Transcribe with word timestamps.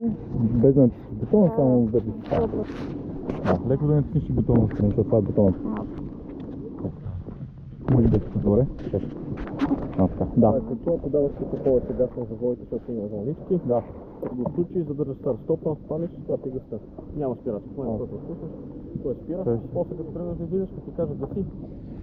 Без 0.00 0.74
да 0.74 0.80
натиснеш 0.80 1.18
бутона, 1.20 1.52
само 1.56 1.86
да 1.86 2.00
Да, 2.00 3.60
леко 3.68 3.86
да 3.86 3.94
натиснеш 3.94 4.28
и 4.28 4.32
бутона 4.32 4.66
страни, 4.66 4.88
защото 4.88 5.04
това 5.04 5.18
е 5.18 5.22
бутонът. 5.22 5.54
Може 7.90 8.08
да 8.08 8.18
добре. 8.36 8.66
А, 9.98 10.08
така. 10.08 10.26
Да. 10.36 10.60
Като 10.68 10.98
подаваш 10.98 11.32
като 11.38 11.64
повече 11.64 11.92
газ 11.98 12.10
на 12.16 12.24
завоите, 12.24 12.62
защото 12.62 12.92
има 12.92 13.08
заналички. 13.08 13.60
Да. 13.68 13.82
Го 14.34 14.50
включиш, 14.50 14.86
задържаш 14.86 15.16
стар 15.16 15.34
стопа, 15.44 15.76
спалиш, 15.84 16.10
това 16.26 16.36
ти 16.36 16.50
гъста. 16.50 16.78
Няма 17.16 17.36
спирачка. 17.36 17.68
В 17.74 17.76
момента, 17.76 17.98
който 17.98 18.24
спуснеш, 18.24 18.50
той 19.02 19.14
спира. 19.14 19.58
После 19.74 19.96
като 19.96 20.12
тръгнеш 20.12 20.36
да 20.36 20.44
излизаш, 20.44 20.70
като 20.70 20.90
ти 20.90 20.96
кажа 20.96 21.14
гаси, 21.14 21.44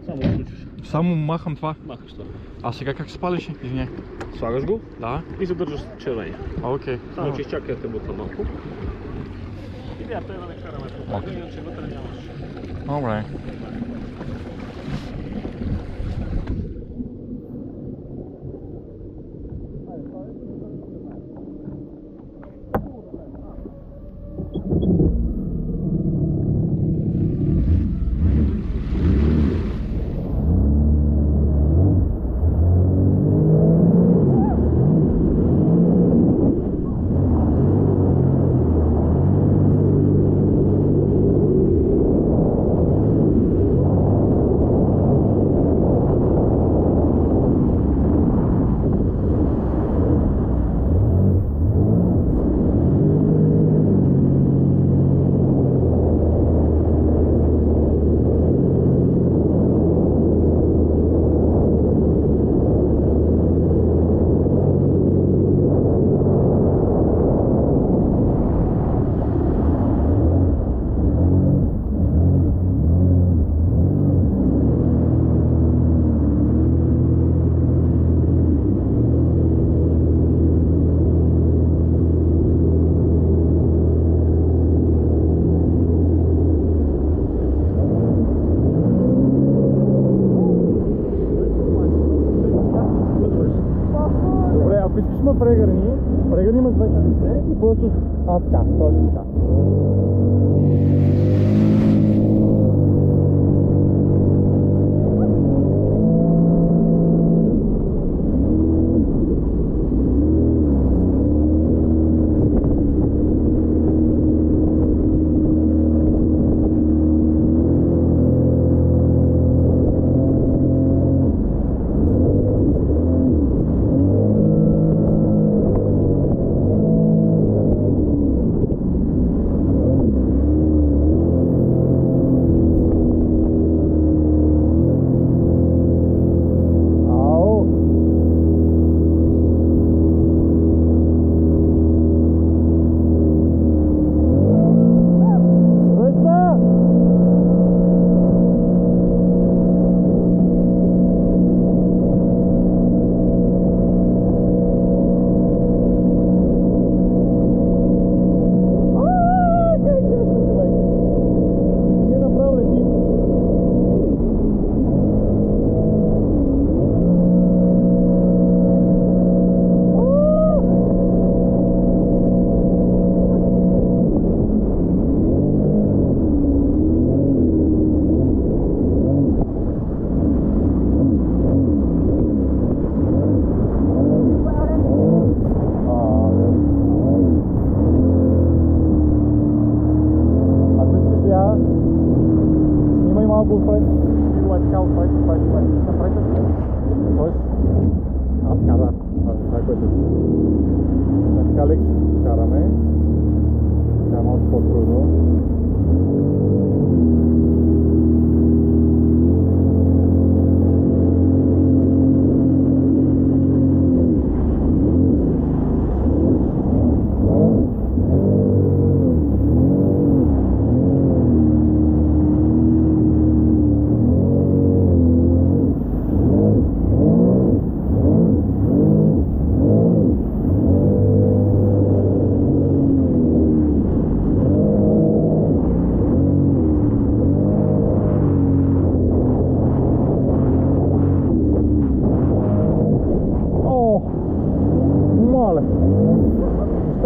само 0.06 0.22
го. 0.22 0.44
Само 0.84 1.16
махам 1.16 1.56
това. 1.56 1.76
Махаш 1.86 2.12
това. 2.14 2.26
А 2.64 2.72
сега 2.74 2.94
как 2.94 3.10
се 3.10 3.20
палеше? 3.20 3.52
Извиняй. 3.64 3.88
Слагаш 4.38 4.66
го 4.66 4.82
Да. 5.00 5.22
и 5.42 5.46
задържаш 5.46 5.82
червения. 6.00 6.40
А, 6.64 6.70
окей. 6.70 6.98
Само 7.16 7.36
че 7.36 7.42
изчакай 7.42 7.76
да 7.76 7.82
те 7.82 7.88
бутна 7.88 8.14
малко. 8.14 8.46
Идеята 10.02 10.34
е 10.34 10.38
да 10.38 10.46
не 10.46 10.56
караме 10.56 10.88
по 11.24 11.30
иначе 11.32 11.62
вътре 11.62 11.82
нямаш. 11.82 12.18
Добре, 12.86 13.24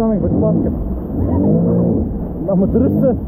Vlaming 0.08 0.38
voor 2.46 2.66
het 2.66 2.74
rusten. 2.74 3.18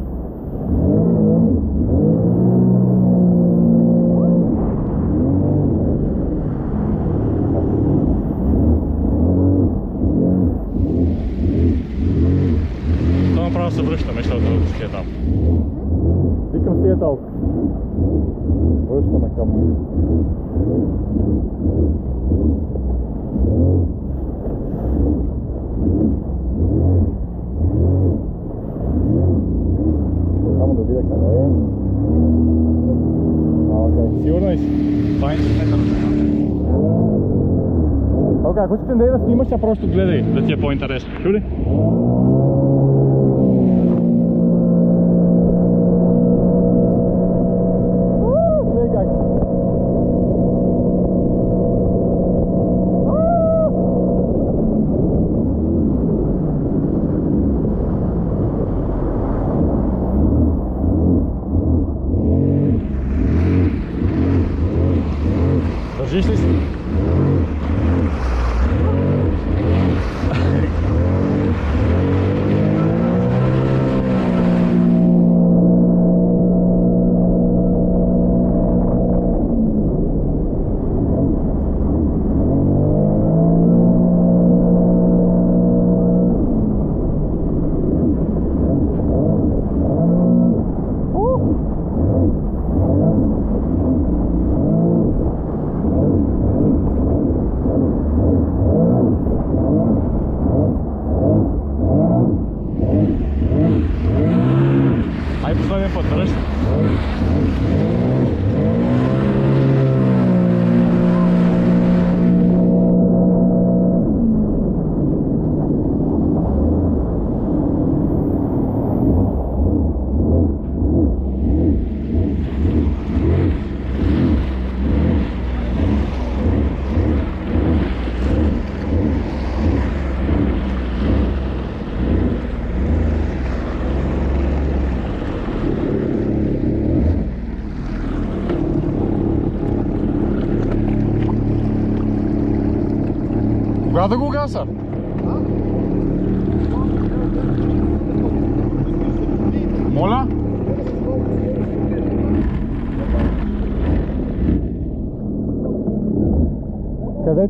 Така, 38.60 38.74
ако 38.74 38.82
искате 38.82 38.94
да 38.94 39.18
снимаш, 39.24 39.48
а 39.52 39.58
просто 39.58 39.86
гледай, 39.86 40.22
да 40.22 40.46
ти 40.46 40.52
е 40.52 40.56
по-интересно. 40.56 41.10
Чули? 41.22 41.42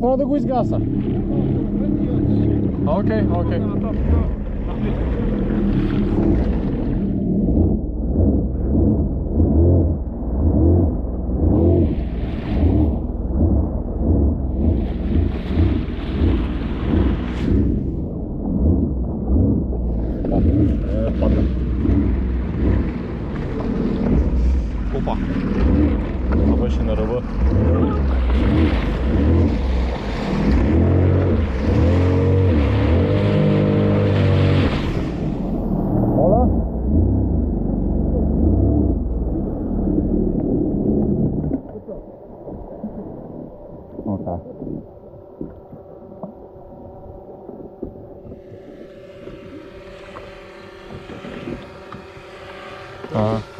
трябва 0.00 0.16
да 0.16 0.26
го 0.26 0.36
изгаса? 0.36 0.80
Окей, 2.86 3.22
окей. 3.34 3.60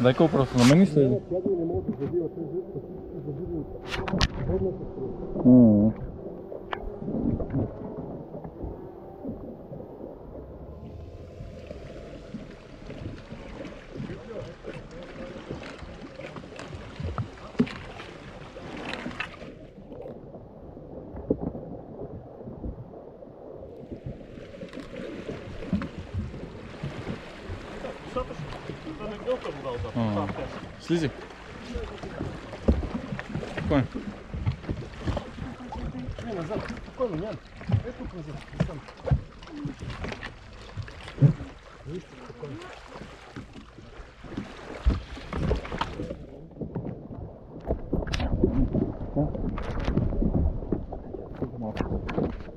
А, 0.01 0.03
дай 0.03 0.13
колко 0.13 0.33
просто 0.33 0.57
на 0.57 0.65
мен 0.65 0.79
ли 0.79 0.85
слезе? 0.85 1.19
М. 5.45 5.89
Да 5.89 6.10
Слизи. 30.92 31.10
Спокойно. 33.58 33.86
Не, 36.26 36.32
назад. 36.34 36.72
Спокойно, 36.86 37.16
няма. 37.16 37.32
Е 37.86 37.92
тук 37.92 38.14
назад. 38.14 38.36
Там. 38.66 38.80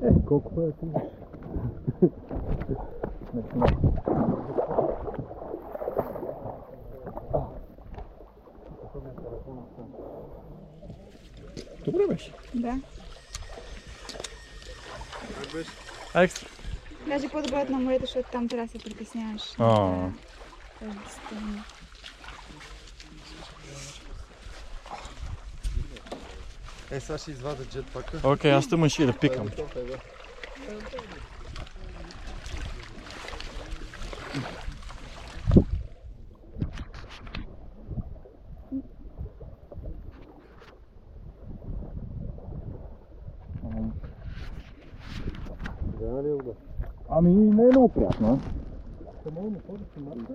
Е, 0.04 0.26
колко 0.26 0.62
е 0.62 0.72
ти? 0.72 0.86
Добре 11.86 12.08
беше. 12.08 12.34
Да. 12.54 12.80
Екстра. 16.16 16.48
Даже 17.08 17.30
по-добре 17.30 17.58
от 17.58 17.70
на 17.70 17.80
морето, 17.80 18.06
защото 18.06 18.30
там 18.32 18.48
трябва 18.48 18.66
да 18.66 18.72
се 18.72 18.80
притесняваш. 18.80 19.42
А. 19.60 20.08
Е, 26.92 27.00
сега 27.00 27.18
ще 27.18 27.32
извада 27.32 27.66
джетпака. 27.66 28.20
Окей, 28.24 28.52
аз 28.52 28.66
ще 28.66 29.06
да 29.06 29.14
пикам. 29.14 29.50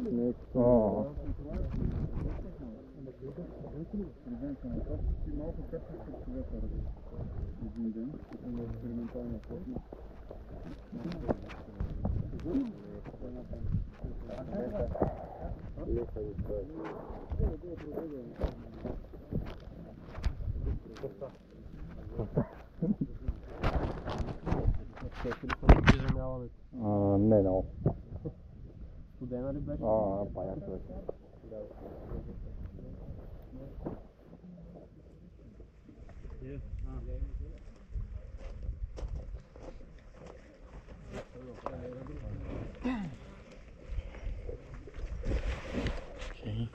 ли? 0.01 0.11
Не. 0.11 0.33
А. 0.55 1.03
Ти 5.25 5.31
малко 5.37 5.61
как 5.71 5.81
се 5.81 6.23
съвета 6.25 6.55
един 7.65 7.91
ден, 7.91 8.11
на 8.45 8.63
експериментална 8.63 9.39
форма. 9.47 9.79
Студена 12.27 12.65
ли 12.65 12.75
Aa 29.50 30.34
bayağı 30.34 30.60
kötü. 30.60 30.94
Okay. 46.40 46.68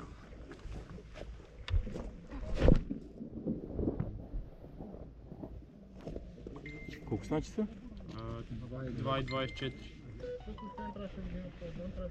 Kokusunu 7.10 7.39
2,24 7.39 9.72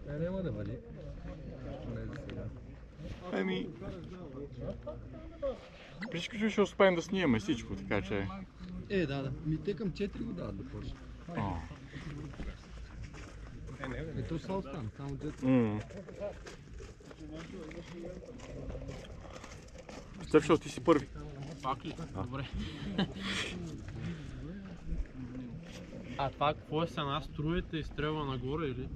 Е, 0.08 0.18
няма 0.18 0.42
да 0.42 0.50
вали. 0.52 0.78
Не 1.94 2.04
за 2.04 2.14
сега. 2.28 2.44
Еми... 3.32 3.68
Случаи 6.10 6.50
ще 6.50 6.60
успеем 6.60 6.94
да 6.94 7.02
снимаме 7.02 7.38
всичко, 7.38 7.76
така 7.76 8.02
че... 8.02 8.28
Е, 8.90 9.06
да, 9.06 9.22
да. 9.22 9.32
Ми 9.46 9.64
те 9.64 9.76
към 9.76 9.90
4 9.90 10.22
го 10.22 10.32
дават 10.32 10.56
да 10.56 10.64
почне. 10.64 10.98
О. 11.38 11.52
Ето 14.18 14.38
са 14.38 14.52
остана, 14.52 14.90
само 14.96 15.14
дето. 15.14 15.46
М. 15.46 15.80
Степшо, 20.28 20.58
ти 20.58 20.68
си 20.68 20.80
първи. 20.80 21.08
Пак 21.62 21.84
ли? 21.84 21.94
Добре. 22.14 22.48
А 26.18 26.30
това 26.30 26.54
какво 26.54 26.82
е 26.82 26.86
с 26.86 26.98
една 26.98 27.20
струята 27.20 27.78
и 27.78 27.82
стрелва 27.82 28.24
нагоре 28.24 28.66
или? 28.66 28.88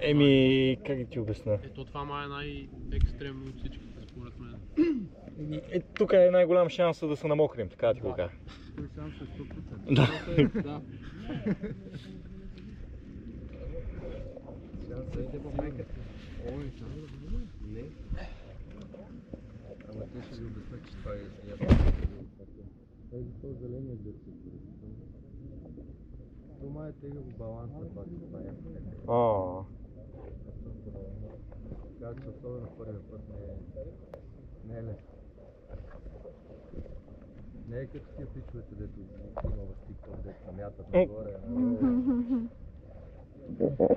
Еми, 0.00 0.76
как 0.86 0.98
да 0.98 1.04
ти 1.04 1.18
обясня? 1.20 1.58
Ето 1.64 1.84
това 1.84 2.04
май 2.04 2.24
е 2.24 2.28
най-екстремно 2.28 3.46
от 3.46 3.58
всичките 3.58 4.02
според 4.08 4.32
мен. 4.40 4.56
Е, 5.72 5.80
тук 5.80 6.12
е 6.12 6.30
най-голям 6.30 6.68
шанс 6.68 7.00
да 7.00 7.16
се 7.16 7.26
намокрим, 7.26 7.68
така 7.68 7.86
да 7.86 7.94
ти 7.94 8.00
го 8.00 8.14
кажа. 8.14 8.34
Сам 8.94 9.12
ще 9.12 9.24
100%. 9.24 9.94
Да. 9.94 10.08
Да. 10.62 10.80
Е 15.34 15.38
по 15.38 15.62
майката. 15.62 15.94
Ой, 16.46 16.70
шанса. 16.78 17.14
Не. 17.68 17.82
Ама 19.92 20.04
те 20.12 20.22
ще 20.26 20.40
ви 20.40 20.46
обяснят, 20.46 20.90
че 20.90 20.96
това 20.96 21.12
е 21.12 21.18
е 23.14 23.22
то 23.40 23.52
зеления 23.60 23.96
дърси. 23.96 24.30
Това 26.64 26.88
е 26.88 26.92
тега 26.92 27.20
в 27.20 27.38
баланса, 27.38 27.74
това 27.88 28.02
това 28.04 28.38
е. 28.38 28.52
А, 29.08 29.64
Така 32.00 32.22
че 32.22 32.28
особено 32.28 32.68
първия 32.78 33.00
път 33.10 33.20
не 33.28 33.44
е, 33.44 34.72
не 34.72 34.78
е 34.78 34.82
лесно. 34.82 35.14
Не 37.68 37.76
е 37.80 37.86
като 37.86 38.08
тия 38.16 38.26
пичовете, 38.26 38.74
дето 38.74 39.00
има 39.00 39.56
в 39.56 39.88
TikTok, 39.88 40.16
дето 40.24 40.46
намятат 40.46 40.92
нагоре. 40.92 41.36
нагоре. 43.60 43.96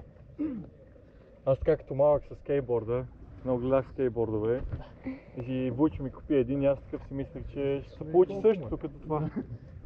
Аз 1.45 1.59
така 1.59 1.77
като 1.77 1.95
малък 1.95 2.24
с 2.24 2.36
скейтборда, 2.36 3.05
много 3.43 3.59
гледах 3.62 3.89
скейтбордове 3.93 4.63
и 5.47 5.71
Вучо 5.71 6.03
ми 6.03 6.12
купи 6.12 6.36
един 6.36 6.62
и 6.62 6.65
аз 6.65 6.79
такъв 6.79 7.07
си 7.07 7.13
мислех, 7.13 7.43
че 7.53 7.83
ще 7.86 7.97
се 7.97 8.12
получи 8.12 8.39
същото 8.41 8.77
като 8.77 9.00
това. 9.00 9.29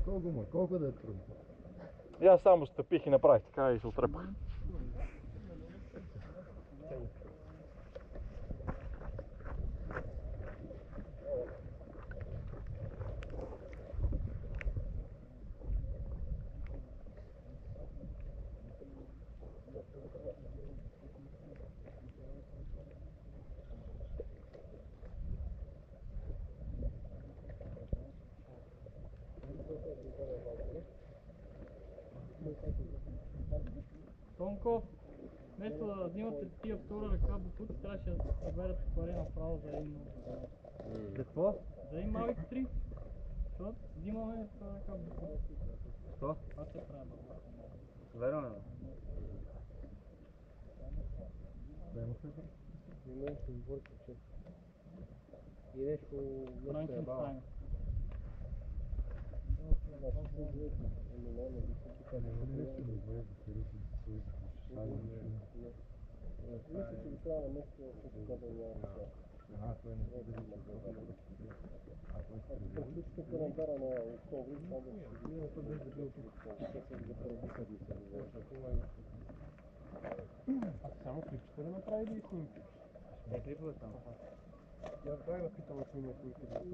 Колко 0.06 0.28
му, 0.28 0.42
е? 0.42 0.46
колко 0.52 0.80
да 0.80 0.88
е 0.88 0.92
трудно. 0.92 1.22
И 2.22 2.28
аз 2.28 2.42
само 2.42 2.66
стъпих 2.66 3.06
и 3.06 3.10
направих 3.10 3.44
така 3.44 3.72
и 3.72 3.80
се 3.80 3.88
отрепах. 3.88 4.28
Тонко, 34.38 34.84
вместо 35.58 35.86
да 35.86 36.08
взимате 36.08 36.50
тия 36.64 36.78
втора 36.78 37.12
ръка 37.12 37.38
бутуци, 37.38 37.82
трябваше 37.82 38.10
да 38.10 38.34
съберете 38.44 38.82
пари 38.96 39.14
направо 39.14 39.60
за 39.64 39.70
един 39.70 40.00
Какво? 41.16 41.56
За 41.92 41.98
един 41.98 42.12
малък 42.12 42.50
три. 42.50 42.66
Защото 43.50 43.76
взимаме 43.98 44.48
втора 44.56 44.74
ръка 44.74 44.96
бутуци. 44.96 45.56
Що? 46.18 46.36
Това 46.50 46.66
се 46.66 46.88
прави. 46.88 47.10
Верно 48.16 48.42
ли? 48.42 48.54
Франкенстайн. 56.66 57.42
Само 81.03 81.23
клипчета 81.23 81.63
да 81.63 81.71
направи 81.71 82.05
или 82.05 82.23
снимки? 82.29 82.61
Е, 83.33 83.41
клипове 83.41 83.73
там. 83.73 83.93
Я 85.07 85.17
дай 85.27 85.43
да 85.43 85.51
питам, 85.51 85.79
ако 85.81 85.99
има 85.99 86.13
снимки 86.21 86.41
да 86.41 86.55
прати. 86.55 86.71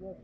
Да. 0.00 0.14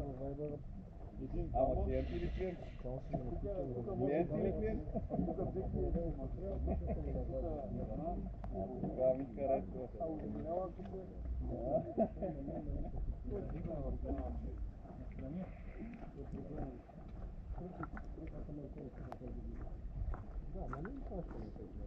А. 1.54 1.92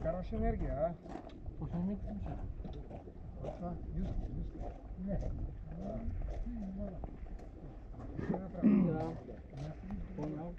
Хорошая 0.01 0.41
энергия, 0.41 0.71
а? 0.71 0.95
Хорошо, 3.51 3.81
Понял. 10.17 10.55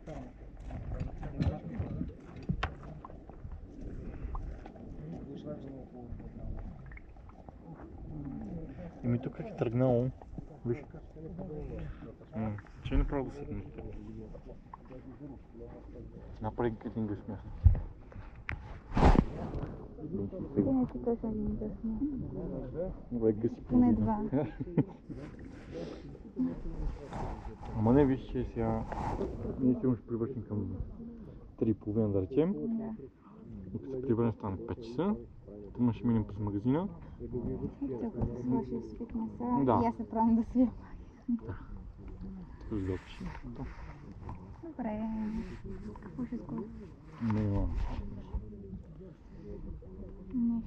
И 9.04 9.08
мы 9.08 9.18
только 9.20 9.44
тръгнал. 9.44 10.12
Виж. 10.64 10.78
Че 12.92 12.98
направо 12.98 13.30
да 13.30 13.36
седне. 13.36 13.64
Направи 16.42 16.74
един 16.86 17.08
гъш 17.08 17.20
място. 17.28 17.50
Не 20.58 20.86
си 20.92 21.04
точно 21.04 21.30
един 21.30 21.56
да 21.56 21.70
сме. 21.70 21.92
Добре, 23.12 23.34
гъси 23.34 23.56
Поне 23.70 23.96
половина. 23.96 24.30
два. 24.30 24.46
Ама 27.78 27.94
не 27.94 28.06
виж, 28.06 28.22
че 28.22 28.46
сега 28.46 28.84
ние 29.60 29.74
сигурно 29.74 29.96
ще 29.96 30.08
привършим 30.08 30.44
към 30.44 30.68
3.30 31.60 32.12
да 32.12 32.22
речем. 32.22 32.54
Да. 32.54 32.96
Докато 33.72 33.92
се 33.92 34.02
приберем 34.02 34.32
стане 34.32 34.58
5 34.58 34.82
часа. 34.82 35.16
Тъмно 35.76 35.94
ще 35.94 36.08
минем 36.08 36.24
през 36.24 36.40
магазина. 36.40 36.88
И 37.22 37.28
тук 37.28 37.44
като 38.02 38.44
свършиш 38.44 38.92
с 38.92 38.98
фитнеса, 38.98 39.64
Да. 39.66 39.80
и 39.84 39.88
аз 39.88 39.96
се 39.96 40.10
пробвам 40.10 40.36
да 40.36 40.44
свия. 40.44 40.72
Тук 41.28 41.46
да. 41.46 41.56
Добре. 44.64 45.10
Ужаску. 46.18 46.56
Ну. 47.22 47.70
Ну 50.34 50.62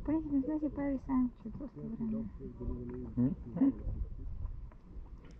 В 0.00 0.06
принципе, 0.06 0.40
знаете, 0.40 0.70
Павел 0.74 0.90
Александрович 0.90 1.32
просто 1.58 1.80
время. 1.80 2.24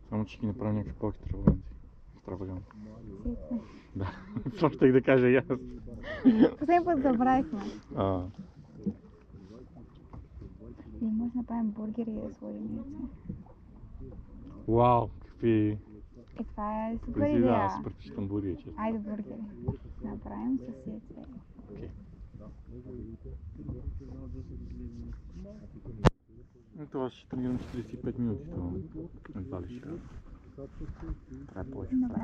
Само, 0.08 0.24
че 0.24 0.38
ги 0.38 0.46
направим 0.46 0.76
някакви 0.76 0.98
по-екстраваганти. 0.98 1.74
Екстраваганти. 2.16 2.70
Да, 3.96 4.10
това 4.56 4.70
ще 4.70 4.78
да 4.92 5.28
я. 5.28 5.30
и 5.30 5.36
аз. 5.36 5.44
Последния 6.58 6.84
път 6.84 7.02
забравихме. 7.02 7.60
А. 7.96 8.24
И 11.00 11.04
можно 11.04 11.44
прям 11.44 11.70
бургеры 11.70 12.30
свои, 12.38 12.58
иметь. 12.58 13.10
Вау, 14.66 15.10
какие... 15.30 15.78
Это 16.36 16.98
супер 17.04 17.26
идея. 17.26 17.54
Аз 17.54 17.82
предпочитам 17.82 18.28
бургерче. 18.28 18.68
Айде 18.76 18.98
бургери. 18.98 19.42
Направим 20.02 20.58
със 20.58 20.76
Окей. 21.72 21.88
Это 26.78 26.98
у 26.98 27.00
вас 27.00 27.12
ще 27.12 27.28
тренирам 27.28 27.58
45 27.58 28.18
минут 28.18 28.40
Едва 29.36 29.62
ли 29.62 29.76
ще. 29.76 29.88
Трябва 31.46 31.70
повече. 31.70 31.94
Няма, 31.94 32.18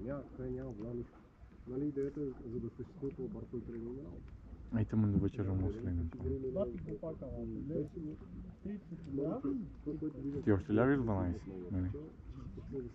няма, 0.00 0.22
няма, 0.40 0.72
няма. 0.80 1.04
Нали 1.68 1.86
идеята 1.86 2.20
е 2.20 2.50
за 2.50 2.60
да 2.60 2.70
съществува 2.70 3.28
по 3.28 3.56
Ay 4.74 4.84
tam 4.84 5.04
onu 5.04 5.22
başarım 5.22 5.64
olsun. 5.64 6.10
Ти 10.44 10.52
още 10.52 10.74
ляга 10.74 10.92
ли 10.92 10.96
12? 10.96 11.40
Не. 11.72 11.90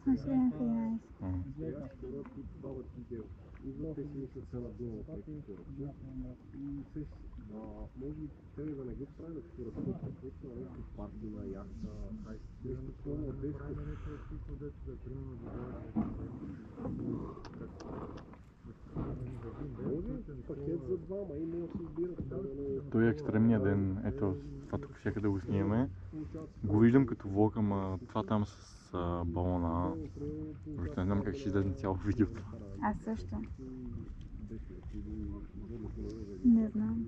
Още 0.07 0.21
ляга 1.61 1.89
13. 2.01 2.37
Може 7.99 8.13
би 8.13 8.27
те 8.55 8.63
да 8.63 8.85
не 8.85 8.95
ги 8.95 9.05
правят 9.17 9.43
според 9.53 9.75
мен, 9.75 9.95
защото 10.23 10.47
е 10.47 10.65
партия 10.97 11.31
на 11.31 11.45
яхта, 11.45 11.87
хай, 12.25 12.37
нещо 12.65 12.91
по-модеско. 13.03 13.63
Примерно, 15.05 15.35
да 17.59 18.36
пакет 20.47 20.79
за 20.87 20.97
двама 20.97 21.35
и 21.35 21.45
може 21.45 21.61
да 21.61 21.77
се 21.77 21.83
избират. 21.83 22.19
не- 22.31 22.89
Той 22.91 23.05
е 23.05 23.09
екстремния 23.09 23.59
ден, 23.59 23.97
ето 24.05 24.35
това 24.65 24.77
тук 24.77 24.95
всяка 24.95 25.21
да 25.21 25.29
го 25.29 25.39
снимаме. 25.39 25.89
Го 26.63 26.79
виждам 26.79 27.05
като 27.05 27.27
влог, 27.27 27.57
ама 27.57 27.99
това 28.07 28.23
там 28.23 28.45
с 28.45 28.57
а, 28.93 29.23
балона. 29.25 29.93
Въобще 30.67 30.99
не 30.99 31.05
знам 31.05 31.23
как 31.23 31.35
ще 31.35 31.49
излезе 31.49 31.71
цяло 31.71 31.95
видео 31.95 32.27
това. 32.27 32.57
Аз 32.81 32.97
също. 32.97 33.35
Не 36.45 36.69
знам. 36.69 37.05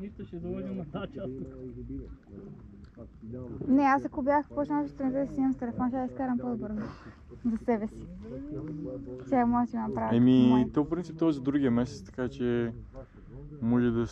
Нищо 0.00 0.24
ще 0.24 0.38
заложим 0.38 0.76
на 0.76 0.84
тази 0.84 1.12
част 1.12 1.38
тук. 1.38 1.48
Не, 3.68 3.82
аз 3.82 4.04
ако 4.04 4.22
бях 4.22 4.48
почнала 4.48 4.88
сутринта 4.88 5.18
да 5.18 5.26
си 5.26 5.34
снимам 5.34 5.52
с 5.52 5.56
телефон, 5.56 5.88
ще 5.88 5.96
да 5.96 6.04
изкарам 6.04 6.38
по-бързо. 6.38 6.82
За 7.44 7.56
себе 7.64 7.86
си. 7.86 8.06
Сега 9.24 9.46
може 9.46 9.66
да 9.66 9.70
си 9.70 9.76
направя. 9.76 10.16
Еми, 10.16 10.70
то 10.74 10.88
принцип 10.88 11.18
този 11.18 11.36
за 11.36 11.42
другия 11.42 11.70
месец, 11.70 12.02
така 12.02 12.28
че 12.28 12.72
може 13.62 13.90
да 13.90 14.06